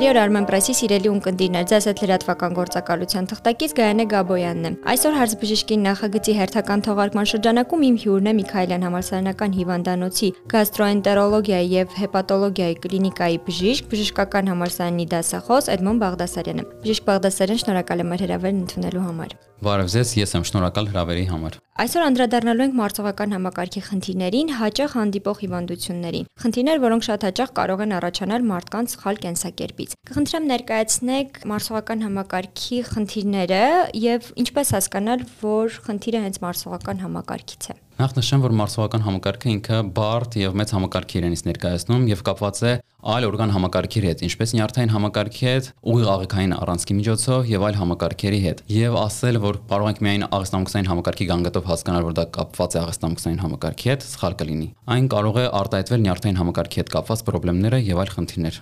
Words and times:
Բարի 0.00 0.14
օր 0.14 0.16
Armen 0.16 0.46
Press-ի 0.48 0.72
սիրելի 0.78 1.10
ունկնդիրներ, 1.10 1.64
ձեզ 1.68 1.86
հետ 1.90 1.98
լրատվական 2.00 2.54
գործակալության 2.56 3.26
թղթակից 3.32 3.74
Գայանե 3.76 4.06
Գաբոյանն 4.08 4.68
է։ 4.68 4.70
Այսօր 4.92 5.18
հարցբժշկի 5.18 5.76
նախագծի 5.82 6.36
հերթական 6.38 6.84
թողարկման 6.86 7.28
շրջանակում 7.34 7.84
իմ 7.90 7.98
հյուրն 8.06 8.30
է 8.32 8.34
Միքայելյան 8.38 8.86
համալսարանական 8.88 9.58
հիվանդանոցի 9.58 10.32
գաստրոենտերոլոգիայի 10.56 11.70
եւ 11.76 12.00
հեպատոլոգիայի 12.00 12.80
կլինիկայի 12.88 13.38
բժիշկ, 13.44 13.92
բժշկական 13.92 14.50
համալսարանի 14.54 15.08
դասախոս 15.12 15.70
Էդմոն 15.76 16.00
Բաղդասարյանը։ 16.00 16.66
Բժիշկ 16.80 17.08
Բաղդասարյան, 17.12 17.62
շնորհակալ 17.66 18.04
եմ 18.08 18.18
հրավերն 18.24 18.64
ընդունելու 18.64 19.06
համար։ 19.10 19.38
Բարև 19.60 19.88
ձեզ, 19.92 20.10
ես 20.16 20.30
եմ 20.38 20.44
շնորհակալ 20.48 20.86
հրավերի 20.88 21.24
համար։ 21.28 21.56
Այսօր 21.80 22.04
անդրադառնալու 22.06 22.64
ենք 22.64 22.78
մարսողական 22.80 23.34
համակարգի 23.36 23.82
խնդիրներին, 23.88 24.52
հաճախ 24.56 24.94
հանդիպող 24.96 25.42
հիվանդություններին։ 25.44 26.28
Խնդիրներ, 26.40 26.80
որոնք 26.84 27.06
շատ 27.10 27.26
հաճախ 27.28 27.52
կարող 27.60 27.84
են 27.84 27.94
առաջանալ 28.00 28.46
մարդկանց 28.50 28.94
սխալ 28.96 29.20
կենսակերպից։ 29.24 29.89
Կխնդրեմ 30.10 30.48
ներկայացնեք 30.50 31.40
մարսողական 31.50 32.04
համակարգի 32.06 32.80
խնդիրները 32.90 33.62
եւ 34.00 34.32
ինչպես 34.42 34.72
հասկանալ, 34.76 35.24
որ 35.42 35.78
խնդիրը 35.86 36.22
հենց 36.26 36.40
մարսողական 36.44 37.02
համակարգից 37.04 37.68
է։ 37.70 37.76
Նախ 38.00 38.14
նշեմ, 38.16 38.44
որ 38.46 38.52
մարսողական 38.56 39.02
համակարգը 39.04 39.50
ինքը 39.50 39.78
բարդ 39.96 40.36
եւ 40.40 40.54
մեծ 40.56 40.70
համակարգ 40.72 41.14
իրենից 41.20 41.42
ներկայացնում 41.50 42.06
եւ 42.08 42.22
կապված 42.30 42.60
է 42.64 42.72
այլ 43.00 43.26
օրգան 43.28 43.52
համակարգերի 43.54 44.08
հետ, 44.10 44.22
ինչպես 44.26 44.54
նյարդային 44.56 44.92
համակարգի 44.94 45.44
հետ, 45.50 45.68
ուղիղ 45.90 46.08
աղիքային 46.14 46.54
առանցքի 46.56 46.96
միջոցով 47.00 47.46
եւ 47.50 47.64
այլ 47.68 47.78
համակարգերի 47.80 48.40
հետ։ 48.46 48.62
Եվ 48.76 48.98
ասել, 49.04 49.40
որ 49.44 49.60
կարող 49.70 49.90
ենք 49.90 50.02
միայն 50.04 50.26
աղստամքսային 50.40 50.90
համակարգի 50.90 51.28
գանգատով 51.30 51.70
հասկանալ, 51.70 52.08
որ 52.10 52.18
դա 52.20 52.26
կապված 52.40 52.76
է 52.76 52.82
աղստամքսային 52.84 53.40
համակարգի 53.44 53.90
հետ, 53.94 54.04
սխալ 54.10 54.36
կլինի։ 54.40 54.68
Այն 54.96 55.08
կարող 55.16 55.40
է 55.40 55.46
արտահայտվել 55.60 56.04
նյարդային 56.08 56.40
համակարգի 56.40 56.80
հետ 56.84 56.92
կապված 56.96 57.24
խնդիրները 57.30 57.82
եւ 57.90 58.04
այլ 58.04 58.14
խնդիրներ։ 58.20 58.60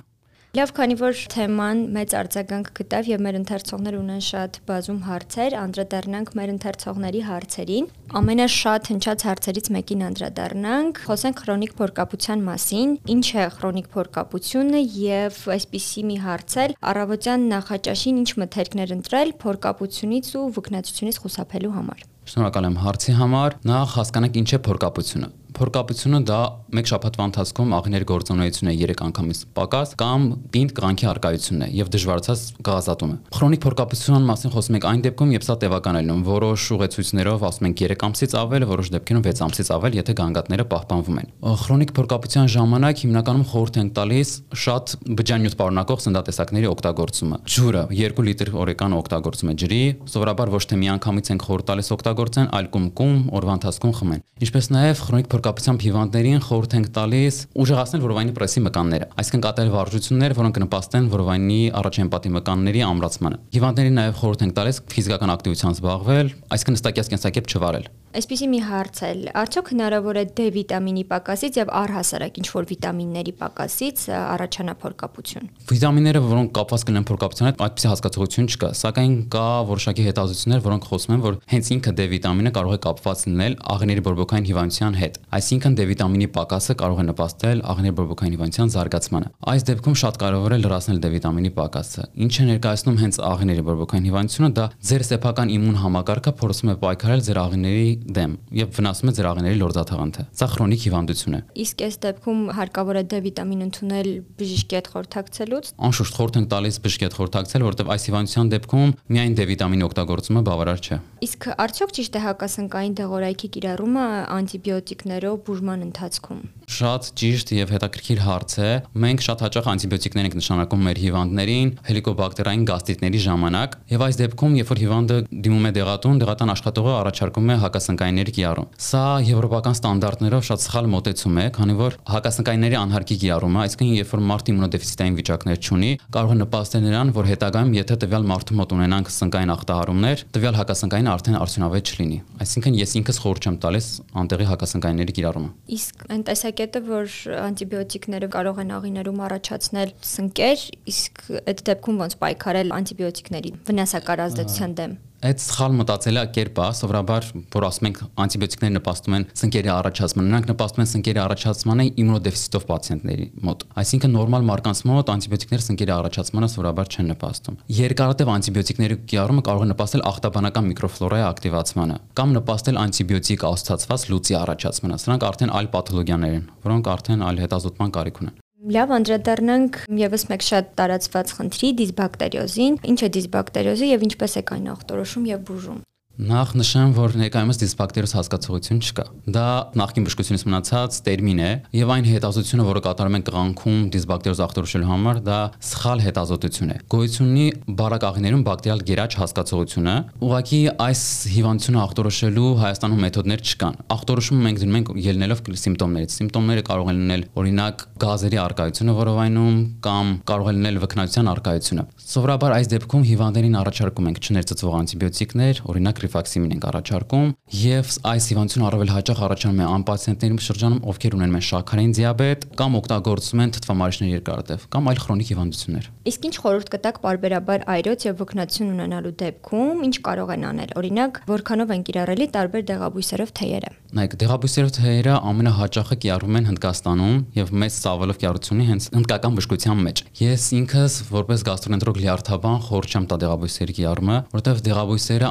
Լավ, 0.57 0.71
քանի 0.73 0.95
որ 0.97 1.19
թեման 1.29 1.81
մեծ 1.93 2.13
արձագանք 2.17 2.69
գտավ 2.79 3.09
եւ 3.11 3.19
մեր 3.21 3.37
ընթերցողներ 3.43 3.97
ունեն 3.99 4.23
շատ 4.25 4.55
բազում 4.65 5.01
հարցեր, 5.05 5.57
անդրադառնանք 5.61 6.31
մեր 6.39 6.53
ընթերցողների 6.55 7.21
հարցերին։ 7.27 7.89
Ամենաշատ 8.17 8.89
հնչած 8.89 9.25
հարցերից 9.29 9.69
մեկին 9.77 10.05
անդրադառնանք, 10.09 11.01
խոսենք 11.05 11.43
քրոնիկ 11.43 11.75
փորկապության 11.83 12.47
մասին։ 12.49 12.95
Ինչ 13.13 13.29
է 13.29 13.45
քրոնիկ 13.59 13.91
փորկապությունը 13.93 14.81
եւ 15.05 15.43
այսպիսի 15.59 16.07
մի 16.09 16.17
հարցել 16.25 16.77
առավոտյան 16.97 17.45
նախաճաշին 17.53 18.23
ինչ 18.25 18.31
մթերքներ 18.41 18.95
ընտրել 18.97 19.35
փորկապությունից 19.45 20.33
ու 20.33 20.47
վկնացությունից 20.57 21.21
խուսափելու 21.29 21.75
համար։ 21.77 22.09
Շնորհակալ 22.29 22.69
եմ 22.73 22.81
հարցի 22.89 23.13
համար։ 23.21 23.61
Նախ 23.69 23.93
հասկանանք 24.01 24.41
ինչ 24.43 24.49
է 24.49 24.63
փորկապությունը 24.69 25.29
փորկապությունը 25.59 26.19
դա 26.29 26.39
մեկ 26.79 26.89
շաբաթվա 26.89 27.25
ընթացքում 27.29 27.73
աղիների 27.79 28.07
գործունեությունը 28.09 28.73
3 28.79 29.03
անգամից 29.09 29.41
պակաս 29.59 29.95
կամ 29.99 30.27
պինդ 30.55 30.75
կրանքի 30.79 31.07
արկայությունն 31.13 31.65
է 31.67 31.69
եւ 31.79 31.91
դժվարացած 31.95 32.43
գազատումը։ 32.69 33.17
Քրոնիկ 33.35 33.63
փորկապության 33.65 34.29
մասին 34.29 34.53
խոսում 34.55 34.79
ենք 34.79 34.87
այն 34.89 35.03
դեպքում, 35.09 35.33
երբ 35.39 35.47
սա 35.49 35.57
տևական 35.63 35.99
է 35.99 36.03
լինում, 36.09 36.23
որոշ 36.29 36.67
ուղեցույցներով 36.79 37.47
ասում 37.49 37.69
ենք 37.69 37.83
3 37.89 38.05
ամսից 38.09 38.37
ավել, 38.39 38.67
որոշ 38.69 38.91
դեպքերում 38.95 39.25
6 39.29 39.43
ամսից 39.49 39.73
ավել, 39.79 39.99
եթե 39.99 40.17
գանգատները 40.19 40.67
պահպանվում 40.69 41.19
են։ 41.19 41.29
Քրոնիկ 41.59 41.93
փորկապության 41.99 42.51
ժամանակ 42.55 43.03
հիմնականում 43.09 43.47
խորհուրդ 43.49 43.79
ենք 43.83 43.93
տալիս 43.99 44.31
շատ 44.63 44.95
բջջանյութ 45.19 45.59
պարունակող 45.59 46.03
սննդատեսակների 46.05 46.69
օգտագործումը։ 46.69 47.39
Ջուրը 47.59 47.83
2 47.99 48.27
լիտր 48.29 48.53
օրեկան 48.63 48.97
օգտագործում 48.99 49.53
է 49.53 49.55
ջրի, 49.59 49.83
սովորաբար 50.13 50.53
ոչ 50.55 50.63
թե 50.69 50.79
միանգամից 50.83 51.33
ենք 51.33 51.47
խորհուրդ 51.49 51.69
տալիս 51.69 51.93
օգտագործեն, 51.99 52.49
այլ 52.59 52.69
կում-կում 52.79 53.17
օրվա 53.39 53.57
ընթացքում 53.59 53.95
խմեն։ 53.99 54.23
Ինչպես 54.39 54.69
նաև 54.71 55.01
քրոնիկ 55.09 55.29
փորկապության 55.49 55.79
հիվանդներին 55.81 56.43
խորհուրդ 56.45 56.75
ենք 56.77 56.89
տալիս 56.93 57.37
ուժեղացնել 57.63 58.03
որովայնի 58.05 58.35
պրեսի 58.37 58.63
մկանները, 58.67 59.07
այսինքն 59.23 59.45
կատարել 59.47 59.71
վարժություններ, 59.73 60.35
որոնք 60.39 60.59
կնպաստեն 60.59 61.09
որովայնի 61.15 61.61
առաջին 61.79 62.11
պատի 62.13 62.33
մկանների 62.37 62.83
ամրացմանը։ 62.89 63.41
Հիվանդներին 63.57 63.97
նաև 63.99 64.19
խորհուրդ 64.21 64.45
ենք 64.45 64.57
տալիս 64.59 64.81
ֆիզիկական 64.93 65.33
ակտիվությամբ 65.39 65.79
զբաղվել, 65.79 66.33
այսինքն 66.53 66.79
նստակյաց 66.79 67.13
կենսակերպ 67.17 67.49
չվարել։ 67.49 67.89
Այսպեսի 68.17 68.47
մի 68.49 68.59
հարց 68.65 68.99
էլ, 69.05 69.19
արդյոք 69.37 69.67
հնարավոր 69.75 70.17
է 70.17 70.23
D 70.33 70.45
վիտամինի 70.55 71.03
պակասից 71.11 71.57
եւ 71.59 71.73
առհասարակ 71.77 72.39
ինչ 72.41 72.47
որ 72.55 72.67
վիտամինների 72.71 73.35
պակասից 73.37 74.05
առաջանա 74.17 74.75
փորկապություն։ 74.81 75.51
Վիտամինները, 75.69 76.23
որոնք 76.25 76.53
կապված 76.57 76.87
կլինեն 76.89 77.07
փորկապության 77.11 77.49
հետ, 77.49 77.61
այդպեսի 77.69 77.91
հասկացողություն 77.93 78.49
չկա, 78.49 78.71
սակայն 78.81 79.13
կա 79.29 79.45
որոշակի 79.69 80.07
հետազոտություններ, 80.09 80.63
որոնք 80.65 80.89
խոսում 80.89 81.15
են, 81.19 81.23
որ 81.29 81.37
հենց 81.53 81.71
ինքը 81.77 81.93
D 81.99 82.09
վիտամինը 82.09 82.53
կարող 82.57 82.73
է 82.73 82.81
կապված 82.89 83.25
լինել 83.29 83.59
աղների 83.77 84.03
բորբոքային 84.09 84.49
հիվանդության 84.49 84.99
հետ։ 84.99 85.21
Այսինքն 85.37 85.77
D 85.77 85.87
վիտամինի 85.93 86.29
պակասը 86.39 86.79
կարող 86.81 86.99
է 86.99 87.07
նպաստել 87.13 87.63
աղների 87.69 87.95
բորբոքային 87.99 88.35
հիվանդության 88.39 88.73
զարգացմանը։ 88.79 89.31
Այս 89.53 89.69
դեպքում 89.69 89.99
շատ 89.99 90.19
կարևոր 90.23 90.57
է 90.57 90.59
լրացնել 90.65 90.99
D 91.05 91.13
վիտամինի 91.19 91.53
պակասը։ 91.59 92.07
Ինչ 92.25 92.35
է 92.39 92.49
ներկայացնում 92.49 92.99
հենց 93.03 93.21
աղների 93.29 93.65
բորբոքային 93.69 94.09
հիվանդությունը, 94.09 94.51
դա 94.59 94.67
ձեր 94.89 95.05
սեփական 95.09 95.53
իմուն 95.59 95.79
համակարգը 95.83 96.33
փորձում 96.39 96.73
է 96.73 96.77
պայքարել 96.79 97.25
ձեր 97.29 97.41
աղների 97.43 97.99
դեմ 98.09 98.35
եւ 98.59 98.71
վնասում 98.79 99.11
է 99.11 99.15
ծրաղների 99.19 99.59
լորձաթաղանթը։ 99.63 100.25
Սա 100.39 100.49
քրոնիկ 100.55 100.85
հիվանդություն 100.89 101.37
է։ 101.39 101.41
Իսկ 101.65 101.85
այս 101.89 101.99
դեպքում 102.05 102.41
հարկավոր 102.59 102.99
է 102.99 103.03
D 103.09 103.21
վիտամին 103.29 103.65
ընդունել 103.69 104.09
բժշկի 104.39 104.79
հետ 104.79 104.91
խորհրդակցելուց։ 104.95 105.73
Անշուշտ 105.89 106.19
խորհուրդ 106.19 106.39
ենք 106.39 106.51
տալիս 106.55 106.81
բժշկի 106.89 107.09
հետ 107.09 107.19
խորհրդակցել, 107.19 107.67
որովհետեւ 107.69 107.93
այս 107.95 108.09
հիվանդության 108.09 108.53
դեպքում 108.55 108.95
միայն 109.13 109.37
D 109.39 109.49
վիտամինի 109.53 109.89
օգտագործումը 109.89 110.45
բավարար 110.49 110.85
չէ։ 110.89 111.01
Իսկ 111.29 111.51
արդյոք 111.69 111.97
ճիշտ 111.99 112.19
է 112.19 112.25
հակասնկային 112.29 112.99
դեղորայքի 113.03 113.53
կիրառումը 113.59 114.07
անտիբիոտիկներով 114.39 115.43
բուժման 115.49 115.85
ընթացքում։ 115.89 116.43
Շատ 116.79 117.07
ճիշտ 117.19 117.49
եւ 117.57 117.71
հետաքրքիր 117.75 118.21
հարց 118.23 118.53
է։ 118.63 118.69
Մենք 119.03 119.23
շատ 119.25 119.41
հաճախ 119.43 119.69
անտիբիոտիկներ 119.73 120.27
ենք 120.29 120.35
նշանակում 120.39 120.83
մեր 120.87 120.99
հիվանդներին 121.03 121.71
հելիկոբակտերային 121.89 122.67
գաստրիտների 122.69 123.23
ժամանակ, 123.25 123.75
եւ 123.91 124.05
այս 124.07 124.19
դեպքում, 124.21 124.55
երբ 124.59 124.71
որ 124.71 124.81
հիվանդը 124.83 125.17
դիմում 125.49 125.67
է 125.67 125.73
դեղատուն, 125.79 126.21
դեղատան 126.23 126.53
աշխատողը 126.55 126.93
առաջարկում 126.99 127.49
է 127.49 127.57
հակասնկայինների 127.59 128.35
կիրառում։ 128.39 128.69
Սա 128.79 129.03
եվրոպական 129.27 129.75
ստանդարտներով 129.79 130.47
շատ 130.49 130.63
սխալ 130.69 130.91
մոտեցում 130.95 131.39
է, 131.39 131.47
քանի 131.59 131.75
որ 131.83 131.99
հակասնկայինների 132.15 132.79
անհարկի 132.79 133.17
կիրառումը, 133.19 133.61
այսինքն 133.67 133.91
երբ 133.99 134.13
որ 134.15 134.23
մարդը 134.29 134.55
իմունոդեֆիցիտային 134.55 135.19
վիճակներ 135.19 135.59
ունի, 135.79 135.91
կարող 136.15 136.31
է 136.31 136.39
նպաստել 136.39 136.83
նրան, 136.87 137.13
որ 137.19 137.29
հետագայում 137.33 137.73
եթե 137.79 137.99
տվյալ 138.07 138.29
մարդու 138.29 138.59
մոտ 138.59 138.75
ունենանք 138.79 139.13
սնկային 139.19 139.53
ախտահարումներ, 139.59 140.25
տվյալ 140.39 140.59
հակասնկայինը 140.59 141.13
արդեն 141.19 141.39
արդյունավետ 141.39 141.93
չլինի։ 141.99 142.19
Այսինքն 142.39 142.79
ես 142.79 142.95
ինքս 142.99 143.21
խորհուրդ 143.25 143.49
չեմ 143.49 143.59
տալիս 143.65 143.89
անտեղի 144.23 144.49
հակասնկայինների 144.49 145.17
կիրառումը։ 145.19 145.51
Իսկ 145.79 146.07
այն 146.09 146.23
տեսակետը, 146.69 146.81
որ 146.89 147.35
անտիբիոտիկները 147.49 148.29
կարող 148.33 148.59
են 148.63 148.73
աղիներում 148.77 149.21
առաջացնել 149.27 149.93
սնկեր, 150.09 150.65
իսկ 150.93 151.23
այդ 151.49 151.63
դեպքում 151.69 152.01
ոնց 152.03 152.17
պայքարել 152.23 152.73
անտիբիոտիկների 152.79 153.53
վնասակար 153.69 154.23
ազդեցության 154.29 154.75
դեմ։ 154.79 154.93
Այդ 155.19 155.41
սխալ 155.43 155.73
մտածելակերպը 155.75 156.65
սովորաբար, 156.79 157.25
որ 157.51 157.65
ասում 157.67 157.87
ենք 157.89 157.97
անտիբիոտիկները 158.23 158.75
նպաստում 158.77 159.17
են 159.17 159.25
սնկերի 159.41 159.71
առաջացմանը, 159.75 160.29
նրանք 160.31 160.47
նպաստում 160.53 160.83
են 160.85 160.91
սնկերի 160.93 161.21
առաջացմանը 161.25 161.87
իմունոդեֆիցիտով 162.03 162.67
պացիենտների 162.69 163.27
մոտ։ 163.49 163.65
Այսինքն 163.83 164.15
նորմալ 164.15 164.47
մարկանց 164.47 164.83
մոտ 164.87 165.13
անտիբիոտիկները 165.19 165.67
սնկերի 165.67 165.95
առաջացմանը 165.99 166.51
սովորաբար 166.55 166.93
չեն 166.95 167.11
նպաստում։ 167.19 167.59
Երկարատև 167.83 168.33
անտիբիոտիկների 168.39 168.99
կիրառումը 169.11 169.47
կարող 169.51 169.67
է 169.67 169.71
նպաստել 169.75 170.05
ախտաբանական 170.15 170.69
միկրոֆլորայի 170.71 171.25
ակտիվացմանը 171.35 172.03
կամ 172.19 172.37
նպաստել 172.39 172.83
անտիբիոտիկ 172.87 173.49
աուսացված 173.51 174.11
լուծի 174.15 174.39
առաջացմանը։ 174.47 175.01
Սրանք 175.03 175.31
արդեն 175.33 175.57
այլ 175.59 175.73
պաթոլոգիաներ 175.75 176.37
են, 176.39 176.45
որոնք 176.69 176.93
արդեն 176.95 177.25
այլ 177.29 177.43
հետազոտման 177.49 177.99
կարիք 177.99 178.23
ունեն։ 178.23 178.39
Լավ, 178.59 178.91
անդրադառնանք 178.91 179.77
եւս 179.95 180.25
մեկ 180.33 180.43
շատ 180.43 180.71
տարածված 180.81 181.35
խնդրի 181.37 181.69
դիսբակտերիոզին։ 181.79 182.79
Ինչ 182.91 182.99
է 183.07 183.11
դիսբակտերիոզը 183.17 183.91
եւ 183.95 184.07
ինչպես 184.09 184.35
է 184.41 184.43
կային 184.49 184.73
ախտորոշում 184.73 185.29
եւ 185.31 185.45
բուժում։ 185.47 185.79
Նախ 186.19 186.57
նշեմ, 186.59 186.93
որ 186.97 187.13
ներկայումս 187.15 187.61
դիսբակտերիոս 187.61 188.13
հասկացողություն 188.17 188.79
չկա։ 188.83 189.03
Դա 189.31 189.43
նախկին 189.79 190.07
բժշկությունից 190.09 190.45
մնացած 190.49 190.97
տերմին 191.07 191.43
է, 191.47 191.51
եւ 191.79 191.93
այն 191.95 192.09
հետազոտությունը, 192.09 192.65
որը 192.67 192.83
կատարում 192.89 193.19
են 193.19 193.25
կղանքում 193.29 193.77
դիսբակտերիոս 193.95 194.41
ախտորոշելու 194.49 194.89
համար, 194.91 195.21
դա 195.29 195.39
սխալ 195.69 196.03
հետազոտություն 196.03 196.73
է։ 196.75 196.79
Գոյություն 196.91 197.29
ունի 197.29 197.47
բարակաղիներում 197.79 198.43
բակտերիալ 198.49 198.83
գերաչ 198.89 199.13
հասկացողությունը։ 199.23 199.95
Ուղղակի 200.19 200.61
այս 200.89 201.03
հիվանդությունը 201.39 201.81
ախտորոշելու 201.87 202.51
Հայաստանում 202.59 203.03
մեթոդներ 203.07 203.47
չկան։ 203.47 203.79
Ախտորոշումը 203.95 204.43
մենք 204.49 204.59
դնում 204.65 204.79
ենք 204.79 204.93
ելնելով 205.07 205.43
սիմպտոմներից։ 205.69 206.19
Սիմպտոմները 206.19 206.67
կարող 206.67 206.89
են 206.89 206.99
լինել 206.99 207.23
օրինակ 207.39 207.87
գազերի 208.03 208.39
արկայությունը 208.49 208.95
որովայնում 208.99 209.57
կամ 209.87 210.13
կարող 210.29 210.49
է 210.49 210.55
լինել 210.59 210.81
վկնացության 210.83 211.31
արկայությունը։ 211.35 211.87
Սովորաբար 212.09 212.55
այս 212.59 212.71
դեպքում 212.73 213.07
հիվանդներին 213.09 213.59
առաջարկում 213.59 214.09
ենք 214.09 214.21
չներծծվող 214.29 214.77
անտիբիոտիկներ, 214.79 215.63
օրինակ 215.69 216.03
ռիֆաքսիմին 216.09 216.55
ենք 216.57 216.67
առաջարկում 216.69 217.29
եւ 217.59 217.93
այս 218.09 218.29
հիվանդությունը 218.33 218.67
առավել 218.69 218.93
հաճախ 218.97 219.23
առաջանում 219.29 219.61
է 219.63 219.67
այն 219.69 219.85
պացիենտների 219.89 220.43
շրջանում, 220.49 220.81
ովքեր 220.89 221.17
ունեն 221.19 221.33
մեն 221.37 221.45
շաքարային 221.49 221.93
դիաբետ 221.99 222.47
կամ 222.59 222.77
օգտագործում 222.79 223.43
են 223.45 223.53
թթվամարիչների 223.59 224.13
երկարատև 224.19 224.67
կամ 224.73 224.89
այլ 224.89 225.01
քրոնիկ 225.05 225.31
հիվանդություններ։ 225.33 225.89
Իսկ 226.09 226.27
ինչ 226.29 226.35
խորհուրդ 226.39 226.69
կտաք 226.73 227.01
բարբերաբար 227.05 227.65
այրոց 227.69 228.07
եւ 228.09 228.15
վկնացություն 228.23 228.71
ունենալու 228.79 229.15
դեպքում, 229.19 229.83
ինչ 229.89 229.97
կարող 230.09 230.33
են 230.39 230.47
անել։ 230.49 230.73
Օրինակ, 230.79 231.21
որքանով 231.29 231.73
են 231.79 231.83
կիրառելի 231.89 232.27
տարբեր 232.39 232.63
դեղաբույսերով 232.69 233.33
թեյերը։ 233.39 233.73
Նայեք, 233.89 234.15
դեղաբույսերով 234.21 234.73
թեյերը 234.79 235.15
ամենահաճախը 235.29 235.97
կիրառվում 236.05 236.39
են 236.39 236.49
Հնդկաստանում 236.49 237.19
եւ 237.39 237.53
մեծ 237.63 237.79
ծավալով 237.79 238.19
կիրառություն 238.23 238.59
ունի 238.59 238.67
հենց 238.69 238.89
հնդկական 238.99 239.39
բժշկության 239.39 239.83
մեջ։ 239.87 240.03
Ես 240.19 240.45
ինքս 240.59 240.97
որպես 241.09 241.45
գաստրոենտրոլոգ 241.49 242.01
լյարդաբան 242.03 242.59
խորհուրդ 242.69 242.95
չեմ 242.99 243.07
տա 243.09 243.19
դեղաբույսերի 243.23 243.77
կիրառումը, 243.79 244.17
որովհետեւ 244.35 244.63
դեղաբույսերը 244.69 245.31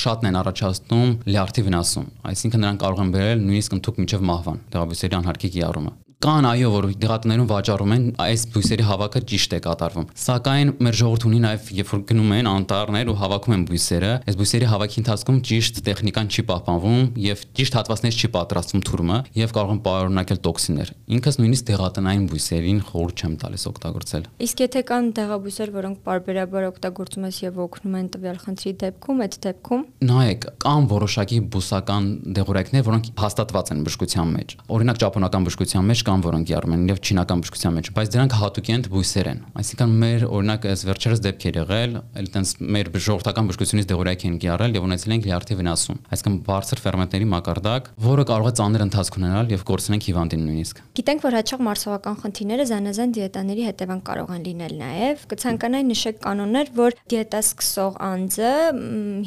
ամենաշատն 0.00 0.28
են 0.30 0.36
առաջացնում 0.40 1.10
լյարդի 1.28 1.62
վնասում։ 1.66 2.06
Այսինքն 2.30 2.62
նրանք 2.64 2.80
կարող 2.80 3.00
են 3.04 3.10
բերել 3.16 3.42
նույնիսկ 3.44 3.74
ընդհանուր 3.76 4.04
միջև 4.06 4.24
մահվան 4.30 4.62
դեղաբույսերի 4.72 5.16
անհարկի 5.20 5.50
կիրառումը։ 5.56 5.92
Կան 6.20 6.44
այո, 6.44 6.70
որ 6.74 6.86
դեղատներում 7.00 7.46
վաճառում 7.48 7.92
են 7.94 8.02
այս 8.20 8.42
բույսերի 8.52 8.84
հավաքը 8.84 9.20
ճիշտ 9.30 9.54
է 9.56 9.58
կատարվում։ 9.64 10.08
Սակայն 10.20 10.72
մեր 10.84 10.96
ժողովուրդ 10.98 11.22
ունի 11.30 11.38
նաև 11.40 11.70
երբ 11.78 11.92
որ 11.94 12.02
գնում 12.10 12.34
են 12.36 12.50
անտառներ 12.50 13.08
ու 13.08 13.14
հավաքում 13.22 13.54
են 13.56 13.62
բույսերը, 13.70 14.10
այս 14.28 14.36
բույսերի 14.36 14.68
հավաքի 14.68 15.00
ընթացքում 15.00 15.38
ճիշտ 15.48 15.80
տեխնիկան 15.88 16.28
չի 16.28 16.44
պահպանվում 16.50 17.08
եւ 17.24 17.44
ճիշտ 17.56 17.78
հատվածներից 17.80 18.20
չի 18.20 18.30
պատրաստվում 18.36 18.84
թուրմը 18.90 19.16
եւ 19.40 19.54
կարող 19.56 19.72
են 19.72 19.80
պարունակել 19.88 20.40
տոքսիններ։ 20.44 20.92
Ինքս 21.16 21.40
նույնիսկ 21.40 21.64
դեղատնային 21.70 22.28
բույսերին 22.36 22.84
խորհուրդ 22.90 23.24
չեմ 23.24 23.34
տալիս 23.40 23.64
օգտագործել։ 23.70 24.28
Իսկ 24.44 24.60
եթե 24.60 24.84
կան 24.90 25.10
դեղաբույսեր, 25.16 25.72
որոնք 25.80 26.04
բարբերաբար 26.04 26.68
օգտագործում 26.68 27.26
ես 27.30 27.40
եւ 27.48 27.60
օգնում 27.64 27.96
են 27.96 28.08
տվյալ 28.20 28.38
խնդրի 28.44 28.72
դեպքում, 28.84 29.24
այդ 29.24 29.34
դեպքում? 29.40 29.82
Նայեք, 30.10 30.46
կան 30.60 30.88
որոշակի 30.90 31.40
բուսական 31.54 32.10
դեղորայքներ, 32.40 32.86
որոնք 32.90 33.10
հաստատված 33.20 33.70
են 33.70 33.84
բժշկության 33.88 34.34
մեջ։ 34.36 34.56
Օրինակ, 34.70 35.00
ճապոնական 35.00 35.48
բժշկության 35.48 35.90
մեջ 35.90 36.04
կան, 36.10 36.24
որոնք 36.26 36.50
են 36.50 36.86
եւ 36.90 36.98
չինական 37.00 37.42
բժշկության 37.44 37.74
մեջ, 37.76 37.88
բայց 37.96 38.10
դրանք 38.14 38.34
հատուկենտ 38.40 38.88
բույսեր 38.90 39.28
են։ 39.30 39.40
Այսինքն 39.60 39.92
մեր 40.00 40.24
օրինակ 40.30 40.66
այս 40.70 40.82
վերջերս 40.90 41.20
դեպքեր 41.26 41.58
եղել, 41.60 41.92
այլ 42.20 42.28
տենց 42.34 42.52
մեր 42.76 42.90
ժողովրդական 43.06 43.50
բժշկությունից 43.50 43.88
դեղորայք 43.90 44.24
են 44.30 44.38
կյարել 44.40 44.76
եւ 44.80 44.86
ունեցել 44.90 45.14
ենք 45.14 45.28
լյարդի 45.30 45.56
վնասում։ 45.60 46.00
Այսինքն 46.10 46.38
բարձր 46.50 46.82
ֆերմենտների 46.84 47.28
մակարդակ, 47.30 47.90
որը 48.10 48.24
կարող 48.30 48.50
է 48.50 48.54
ծանր 48.60 48.84
ընթացք 48.86 49.18
ունենալ 49.20 49.52
եւ 49.54 49.64
կորցնենք 49.70 50.06
հիվանդին 50.10 50.44
նույնիսկ։ 50.50 50.82
Գիտենք, 51.00 51.24
որ 51.26 51.36
հաճախ 51.40 51.62
մարսողական 51.70 52.18
խնդիրները 52.20 52.66
զանազան 52.70 53.14
դիետաների 53.20 53.66
հետևանք 53.70 54.04
կարող 54.10 54.32
են 54.34 54.44
լինել 54.50 54.74
նաեւ։ 54.80 55.24
Կցանկանայի 55.30 55.86
նշեք 55.90 56.20
կանոններ, 56.24 56.72
որ 56.80 56.96
դիետա 57.10 57.40
սկսող 57.50 57.98
անձը 58.10 58.52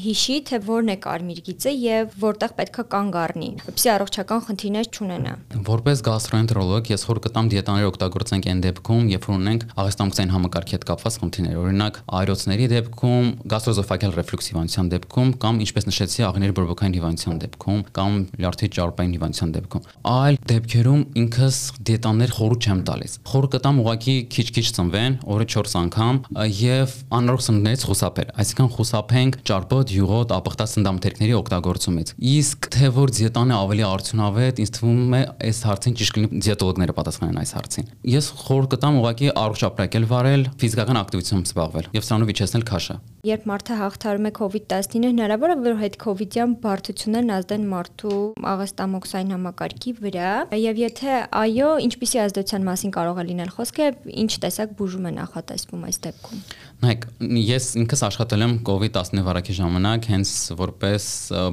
հիշի, 0.03 0.38
թե 0.50 0.59
որն 0.68 0.94
է 0.94 0.97
կարմիր 1.03 1.39
գիծը 1.47 1.74
եւ 1.83 2.18
որտեղ 2.24 2.56
պետքա 2.59 2.83
կանգ 2.94 3.18
առնի, 3.24 3.50
որպեսզի 3.63 3.91
առողջական 3.94 4.44
խնդիրներ 4.47 4.89
չունենա։ 4.94 5.33
Որպես 5.69 6.03
գաստրոենտրոլոգ 6.07 6.73
օրինակ 6.74 6.90
ես 6.92 7.04
խոր 7.08 7.20
կտամ 7.24 7.50
դիետաները 7.54 7.88
օգտագործենք 7.92 8.48
այն 8.50 8.62
դեպքում, 8.64 9.04
երբ 9.14 9.25
որ 9.28 9.36
ունենք 9.38 9.64
աղեստամկցային 9.84 10.31
համակարգի 10.34 10.74
հետ 10.74 10.86
կապված 10.90 11.18
խնդիրներ, 11.24 11.58
օրինակ 11.64 12.00
այրոցների 12.20 12.68
դեպքում, 12.74 13.28
գաստրոզոֆագալ 13.54 14.16
ռեֆլյուքս 14.18 14.48
հիվանդության 14.54 14.90
դեպքում 14.94 15.30
կամ 15.44 15.62
ինչպես 15.64 15.88
նշեցի, 15.90 16.24
աղիների 16.24 16.56
բորբոքային 16.58 16.96
հիվանդության 16.98 17.42
դեպքում 17.44 17.80
կամ 17.94 18.18
լյարդի 18.44 18.70
ճարպային 18.74 19.14
հիվանդության 19.14 19.54
դեպքում։ 19.54 19.88
Այլ 20.14 20.40
դեպքերում 20.54 21.02
ինքս 21.24 21.58
դիետաներ 21.84 22.34
խորու 22.34 22.60
չեմ 22.64 22.80
տալիս։ 22.90 23.14
Խոր 23.34 23.48
կտամ 23.54 23.81
ուղակի 23.84 24.16
քիչ-քիչ 24.34 24.68
ծնվեն, 24.74 25.18
օրը 25.34 25.48
4 25.54 25.75
անգամ 25.84 26.22
եւ 26.64 26.96
անորոշ 27.14 27.48
սննդներից 27.50 27.86
խուսափել։ 27.88 28.31
Այսինքն 28.44 28.72
խուսափենք 28.74 29.38
ճարպոտ, 29.50 29.94
յուղոտ, 29.94 30.34
ապխտած 30.34 30.74
սննդամթերքների 30.74 31.36
օգտագործումից։ 31.44 32.14
Իսկ 32.34 32.70
թե 32.74 32.92
որ 32.98 33.14
դիետանը 33.14 33.58
ավելի 33.64 33.86
արդյունավետ, 33.94 34.62
ինձ 34.64 34.72
թվում 34.78 35.14
է 35.14 35.22
այս 35.44 35.60
հարցին 35.68 35.96
ճիշտ 36.00 36.14
կլինի 36.14 36.42
դիետոլոգ 36.44 36.62
պսիխոլոգները 36.63 36.94
պատասխանեն 36.95 37.39
այս 37.42 37.51
հարցին։ 37.57 37.88
Ես 38.07 38.27
խոր 38.39 38.68
կտամ 38.71 38.98
ուղղակի 39.00 39.30
առողջ 39.42 39.63
ապրակել 39.68 40.06
վարել, 40.12 40.44
ֆիզիկական 40.63 41.00
ակտիվությամբ 41.01 41.50
զբաղվել 41.50 41.89
եւ 41.94 42.06
սրանով 42.07 42.31
իջեցնել 42.33 42.63
քաշը։ 42.69 42.95
Երբ 43.24 43.45
մարդը 43.51 43.75
հաղթարում 43.80 44.27
է 44.27 44.31
COVID-19, 44.38 45.07
հնարավոր 45.13 45.54
է 45.54 45.57
որ 45.63 45.77
հետ 45.83 45.98
COVID-յան 46.04 46.56
բարդություններն 46.63 47.33
ազդեն 47.33 47.68
մարդու 47.74 48.19
աղեստամոքսային 48.54 49.33
համակարգի 49.33 49.94
վրա, 50.04 50.31
եւ 50.63 50.81
եթե 50.83 51.19
այո, 51.44 51.69
ինչպիսի 51.88 52.21
ազդեցության 52.24 52.68
մասին 52.68 52.94
կարող 53.00 53.21
է 53.24 53.25
լինել 53.31 53.54
խոսքը, 53.56 53.88
ինչ 54.24 54.31
տեսակ 54.44 54.75
բուժում 54.80 55.07
է 55.07 55.13
նախատեսվում 55.24 55.88
այս 55.88 56.01
դեպքում։ 56.04 56.44
Նայեք, 56.83 57.06
ես 57.39 57.65
ինքս 57.80 58.01
աշխատել 58.09 58.44
եմ 58.44 58.53
COVID-19 58.68 59.24
վարակի 59.24 59.53
ժամանակ, 59.56 60.07
հենց 60.13 60.31
որպես 60.59 61.06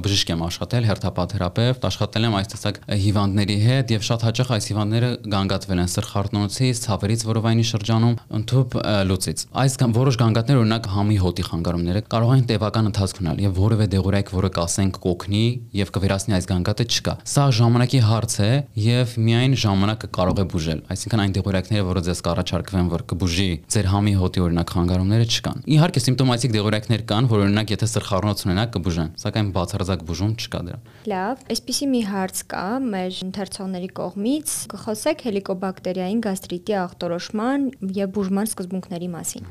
բժիշկ 0.03 0.31
եմ 0.33 0.41
աշխատել, 0.47 0.87
հերթապաթերապևտ, 0.89 1.85
աշխատել 1.87 2.27
եմ 2.27 2.35
այս 2.41 2.51
տեսակ 2.51 2.79
հիվանդների 3.05 3.57
հետ 3.61 3.93
եւ 3.95 4.05
շատ 4.07 4.25
հաճախ 4.27 4.51
այս 4.57 4.67
հիվանդները 4.71 5.11
գանգատվել 5.31 5.81
են 5.81 5.91
սրխարտնոցից, 5.91 6.81
ցավերից, 6.83 7.23
որովայնի 7.31 7.65
շրջանում, 7.71 8.17
ընդհուպ 8.41 8.75
լուծից։ 9.11 9.45
Այս 9.61 9.77
որոշ 10.01 10.19
գանգատներ 10.21 10.59
օրինակ 10.61 10.89
համի 10.91 11.17
հոտի 11.21 11.45
խանգարումները 11.47 12.03
կարող 12.11 12.31
են 12.35 12.45
տևական 12.51 12.91
ընթացք 12.91 13.21
ունենալ 13.21 13.41
եւ 13.45 13.55
որևէ 13.61 13.87
դեղորայք, 13.91 14.31
որը 14.35 14.51
կասենք 14.57 14.99
կոգնի 15.05 15.45
եւ 15.79 15.91
կվերացնի 15.95 16.35
այս 16.37 16.47
գանգատը 16.51 16.85
չկա։ 16.91 17.15
Սա 17.31 17.45
ժամանակի 17.61 18.01
հարց 18.07 18.35
է 18.41 18.51
եւ 18.81 19.15
միայն 19.21 19.55
ժամանակը 19.61 20.11
կարող 20.17 20.41
է 20.41 20.45
բուժել։ 20.51 20.81
Այսինքն 20.91 21.21
այն 21.21 21.35
դեղորայքները, 21.37 21.85
որը 21.91 22.03
ձեզ 22.07 22.21
կառաջարկվեն, 22.27 22.91
որ 22.91 23.05
կբուժի 23.11 23.49
ձեր 23.71 23.89
համի 23.91 24.13
հոտի 24.21 24.43
օրինակ 24.45 24.73
խանգարումները 24.75 25.20
չկան։ 25.27 25.65
Իհարկե 25.75 26.05
սիմպտոմատիկ 26.07 26.55
դեղորայքներ 26.55 27.05
կան, 27.11 27.29
որ 27.31 27.45
օրինակ 27.45 27.75
եթե 27.75 27.91
սրխառնոց 27.91 28.45
ունենաք 28.47 28.73
կբուժեն, 28.77 29.11
սակայն 29.21 29.51
բացարձակ 29.55 30.05
բուժում 30.07 30.33
չկա 30.41 30.61
դրա։ 30.71 30.79
Լավ, 31.11 31.45
այսպեսի 31.51 31.87
մի 31.91 32.01
հարց 32.11 32.41
կա 32.51 32.65
մեր 32.91 33.21
ընթերցողների 33.27 33.89
կողմից, 34.01 34.55
կխոսենք 34.71 35.01
խոսեք 35.01 35.21
հելիկոբակտերիային 35.25 36.19
գաստրիտի 36.21 36.73
ախտորոշման 36.77 37.63
եւ 37.95 38.09
բուժման 38.15 38.49
սկզբունքների 38.51 39.07
մասին։ 39.11 39.47